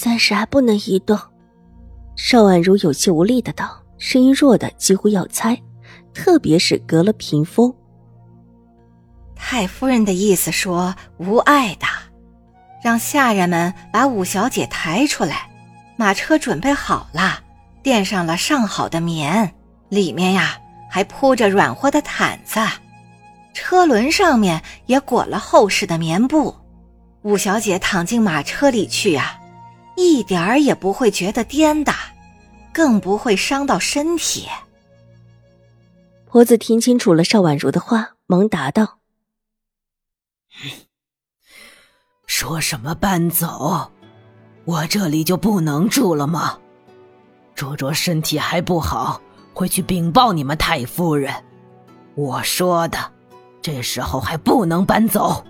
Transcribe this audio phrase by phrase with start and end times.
[0.00, 1.18] 暂时还不能移动，
[2.16, 5.54] 邵婉如有气无力的道，声音弱的几乎要猜，
[6.14, 7.70] 特别是隔了屏风。
[9.36, 11.86] 太夫人的意思说无碍的，
[12.82, 15.50] 让下人们把五小姐抬出来，
[15.96, 17.40] 马车准备好了，
[17.82, 19.54] 垫上了上好的棉，
[19.90, 20.56] 里面呀
[20.88, 22.58] 还铺着软和的毯子，
[23.52, 26.56] 车轮上面也裹了厚实的棉布，
[27.20, 29.36] 五小姐躺进马车里去呀。
[30.00, 31.92] 一点儿也不会觉得颠的，
[32.72, 34.46] 更不会伤到身体。
[36.26, 38.98] 婆子听清楚了邵婉如的话，忙答道
[42.26, 43.92] ：“说什么搬走？
[44.64, 46.58] 我这里就不能住了吗？
[47.54, 49.20] 卓卓身体还不好，
[49.52, 51.34] 会去禀报你们太夫人。
[52.14, 52.98] 我说的，
[53.60, 55.44] 这时候还不能搬走。”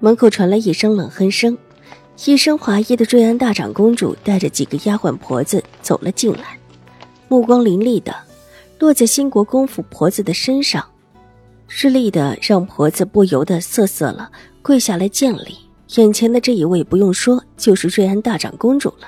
[0.00, 1.56] 门口传来一声冷哼声。
[2.26, 6.58] 一身华衣的瑞安大长公主带着几个丫鬟婆子走了进来，
[7.28, 8.14] 目光凌厉的
[8.78, 10.84] 落在新国公府婆子的身上，
[11.68, 14.30] 吃力的让婆子不由得瑟瑟了，
[14.62, 15.58] 跪下来见礼。
[15.96, 19.06] 眼前的这一位不用说，就是瑞安大长公主了。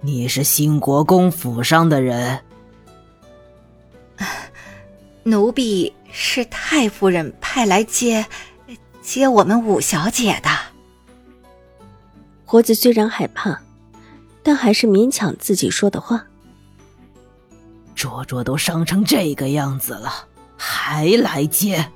[0.00, 2.40] 你是新国公府上的人？
[5.22, 8.26] 奴婢是太夫人派来接
[9.02, 10.50] 接我们五小姐的。
[12.46, 13.60] 婆子虽然害怕，
[14.42, 16.24] 但还是勉强自己说的话。
[17.94, 20.12] 卓卓都伤成这个样子了，
[20.56, 21.90] 还来接，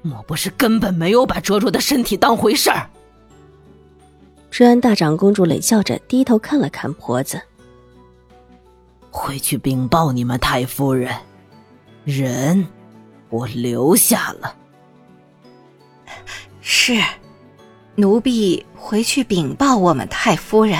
[0.00, 2.88] 莫不是根本没有把卓卓的身体当回事儿？
[4.50, 7.40] 治安大长公主冷笑着低头看了看婆子，
[9.10, 11.14] 回去禀报你们太夫人，
[12.04, 12.66] 人
[13.28, 14.56] 我留下了。
[16.62, 16.98] 是。
[18.00, 20.78] 奴婢回去禀报我们太夫人。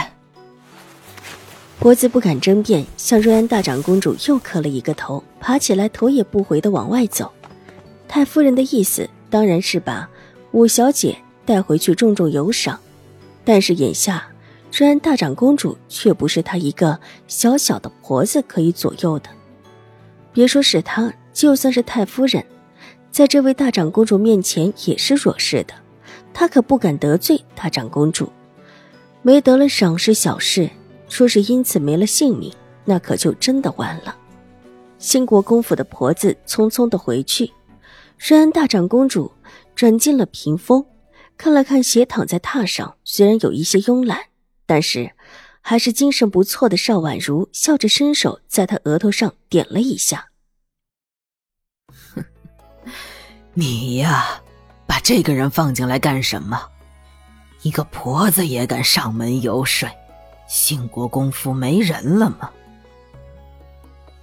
[1.80, 7.28] 婆子不敢争辩，向瑞安大长公主又磕了一个头，爬起来，头也不回的往外走。
[8.06, 10.08] 太夫人的意思当然是把
[10.52, 12.78] 五小姐带回去重重有赏，
[13.44, 14.24] 但是眼下
[14.72, 19.28] 瑞安大长公主却不是她一个小小的婆子可以左右的。
[20.32, 22.46] 别说是她，就算是太夫人，
[23.10, 25.74] 在这位大长公主面前也是弱势的。
[26.32, 28.32] 他可不敢得罪大长公主，
[29.22, 30.70] 没得了赏是小事，
[31.08, 32.52] 说是因此没了性命，
[32.84, 34.16] 那可就真的完了。
[34.98, 37.52] 兴国公府的婆子匆匆的回去，
[38.18, 39.32] 瑞安大长公主
[39.74, 40.84] 转进了屏风，
[41.36, 44.26] 看了看斜躺在榻上，虽然有一些慵懒，
[44.66, 45.12] 但是
[45.60, 50.30] 还是精神不错的邵婉如，笑着伸手在她额头上点了一下
[53.54, 54.42] ：“你呀。”
[54.88, 56.58] 把这个人放进来干什么？
[57.60, 59.86] 一个婆子也敢上门游说？
[60.48, 62.50] 兴国公府没人了吗？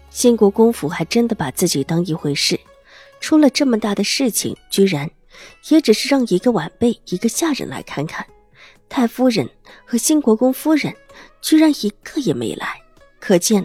[0.09, 2.59] 兴国公府还真的把自己当一回事，
[3.19, 5.07] 出了这么大的事情，居然
[5.69, 8.25] 也只是让一个晚辈、一个下人来看看。
[8.89, 9.47] 太夫人
[9.85, 10.91] 和兴国公夫人
[11.41, 12.81] 居然一个也没来，
[13.19, 13.63] 可见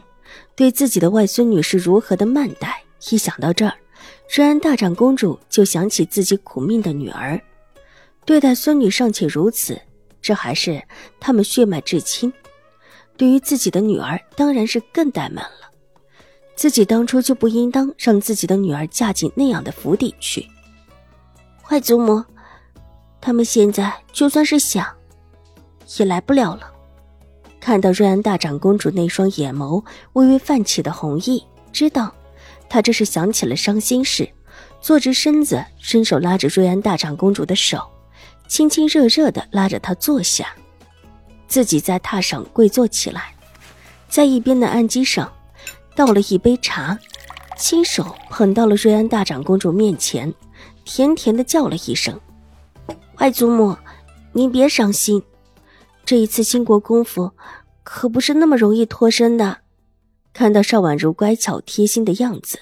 [0.54, 2.82] 对自己的外孙女是如何的慢待。
[3.10, 3.72] 一想到这儿。
[4.34, 7.40] 瑞安大长公主就想起自己苦命的女儿，
[8.24, 9.80] 对待孙女尚且如此，
[10.22, 10.82] 这还是
[11.18, 12.32] 他们血脉至亲，
[13.16, 15.70] 对于自己的女儿当然是更怠慢了。
[16.54, 20.46] 自己当初就不应当让自己的女儿嫁进那样的府邸去。
[21.62, 22.22] 坏祖母，
[23.20, 24.86] 他们现在就算是想，
[25.98, 26.70] 也来不了了。
[27.58, 31.42] 看到瑞安大长公主那双眼眸微微泛起的红意，
[31.72, 32.14] 知道。
[32.70, 34.30] 他这是想起了伤心事，
[34.80, 37.82] 坐直身子，伸手拉着瑞安大长公主的手，
[38.46, 40.54] 亲亲热热的拉着她坐下，
[41.48, 43.34] 自己在榻上跪坐起来，
[44.08, 45.30] 在一边的案几上
[45.96, 46.96] 倒了一杯茶，
[47.58, 50.32] 亲手捧到了瑞安大长公主面前，
[50.84, 52.18] 甜甜的叫了一声
[53.18, 53.76] ：“外祖母，
[54.32, 55.20] 您别伤心，
[56.04, 57.32] 这一次兴国公府
[57.82, 59.58] 可不是那么容易脱身的。”
[60.32, 62.58] 看到邵婉如乖巧贴心的样子，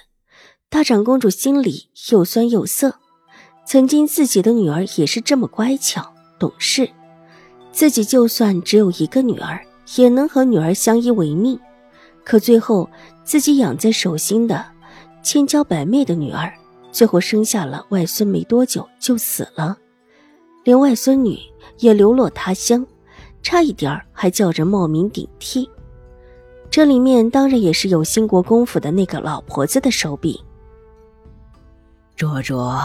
[0.68, 2.94] 大长公主心里又酸又涩。
[3.66, 6.88] 曾经自己的女儿也是这么乖巧懂事，
[7.70, 9.62] 自己就算只有一个女儿，
[9.96, 11.60] 也能和女儿相依为命。
[12.24, 12.88] 可最后，
[13.24, 14.64] 自己养在手心的
[15.22, 16.50] 千娇百媚的女儿，
[16.90, 19.76] 最后生下了外孙，没多久就死了，
[20.64, 21.38] 连外孙女
[21.78, 22.86] 也流落他乡，
[23.42, 25.68] 差一点还叫人冒名顶替。
[26.70, 30.42] 这里面当然也是有兴国公府的那个老婆子的手笔。
[32.14, 32.80] 卓卓，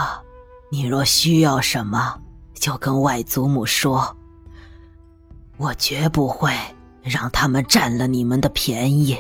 [0.72, 2.20] 你若需要什么，
[2.54, 4.16] 就跟外祖母说，
[5.58, 6.52] 我绝不会
[7.02, 9.18] 让他们占了你们的便宜。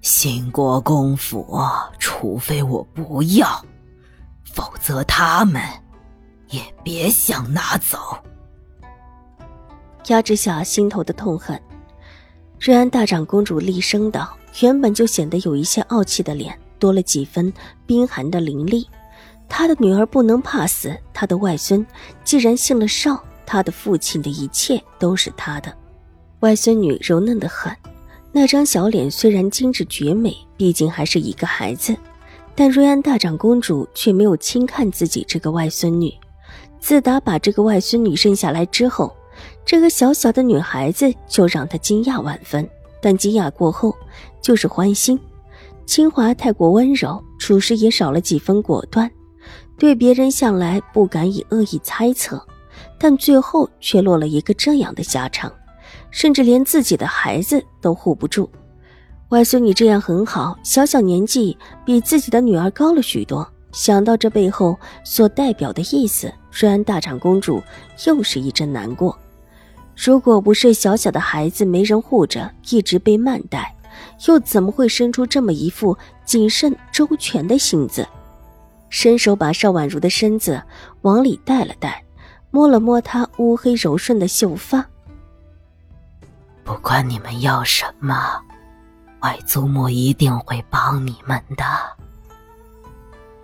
[0.00, 1.60] 兴国公府，
[1.98, 3.64] 除非我不要，
[4.44, 5.62] 否则他们
[6.48, 7.98] 也别想拿走。
[10.08, 11.60] 压制下心头的痛恨，
[12.64, 17.52] 瑞安大长公主厉声道：“原本就显得有一些傲气的脸，多了几分
[17.84, 18.88] 冰寒的凌厉。
[19.46, 21.86] 她的女儿不能怕死，她的外孙
[22.24, 25.70] 既然姓了邵，她的父亲的一切都是她的。
[26.40, 27.70] 外孙女柔嫩的很。”
[28.32, 31.94] 那张小脸虽然精致绝美，毕竟还是一个孩子，
[32.54, 36.10] 但瑞安大长公主却没有轻看自己这个外孙女。
[36.80, 39.14] 自打把这个外孙女生下来之后，
[39.64, 42.68] 这个小小的女孩子就让她惊讶万分。
[43.00, 43.94] 但惊讶过后，
[44.40, 45.18] 就是欢心。
[45.84, 49.10] 清华太过温柔，处事也少了几分果断，
[49.78, 52.42] 对别人向来不敢以恶意猜测，
[52.98, 55.52] 但最后却落了一个这样的下场。
[56.10, 58.48] 甚至连自己的孩子都护不住，
[59.30, 63.46] 外孙女这样很好，小小年纪比自己的女儿高了许多。
[63.72, 67.60] 想到这背后所代表的意思，瑞安大长公主
[68.06, 69.18] 又是一阵难过。
[69.96, 73.74] 如果不是小小的孩子没人护着，一直被慢待，
[74.26, 78.06] 又怎么会生出这么一副谨慎周全的性子？
[78.90, 80.62] 伸手把邵婉如的身子
[81.02, 82.04] 往里带了带，
[82.50, 84.84] 摸了摸她乌黑柔顺的秀发。
[86.62, 88.40] 不管你们要什么，
[89.20, 91.64] 外祖母一定会帮你们的。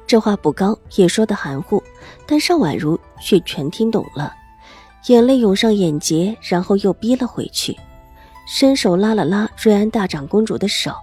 [0.07, 1.83] 这话不高，也说的含糊，
[2.27, 4.33] 但邵婉如却全听懂了，
[5.07, 7.79] 眼泪涌上眼睫，然后又逼了回去，
[8.47, 10.95] 伸手拉了拉瑞安大长公主的手，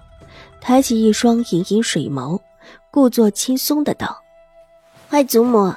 [0.62, 2.40] 抬起一双盈盈水眸，
[2.92, 4.22] 故作轻松的道
[5.12, 5.74] ：“外祖母，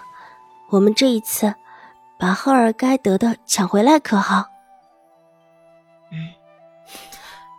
[0.70, 1.55] 我们这一次
[2.19, 4.46] 把浩儿该得的抢回来，可好？”
[6.12, 6.19] 嗯，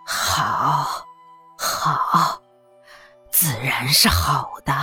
[0.05, 1.05] 好，
[1.57, 2.41] 好，
[3.31, 4.73] 自然是好的。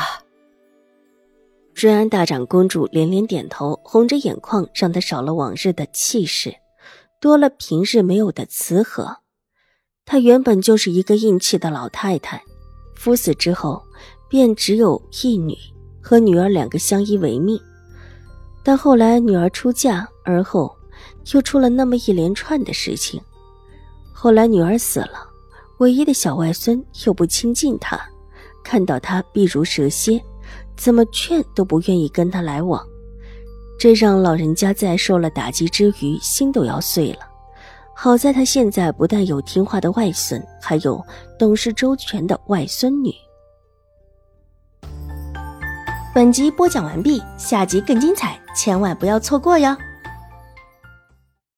[1.81, 6.53] 瑞安大长公主连连点头，红着眼眶，让她少了往日的气势，
[7.21, 9.19] 多了平日没有的慈和。
[10.05, 12.43] 她原本就是一个硬气的老太太，
[12.97, 13.81] 夫死之后，
[14.29, 15.57] 便只有一女
[16.03, 17.57] 和女儿两个相依为命。
[18.65, 20.77] 但后来女儿出嫁，而后
[21.33, 23.21] 又出了那么一连串的事情。
[24.13, 25.29] 后来女儿死了，
[25.79, 27.97] 唯一的小外孙又不亲近她，
[28.65, 30.21] 看到她必如蛇蝎，
[30.79, 32.81] 怎么劝都不愿意跟他来往，
[33.81, 37.19] 这让老人家在受了打击之余心都要碎了。
[37.97, 41.05] 好在他现在不但有听话的外孙，还有
[41.37, 43.13] 懂事周全的外孙女。
[46.15, 49.77] 本集播讲完毕，下集更精彩，千万不要错过哟。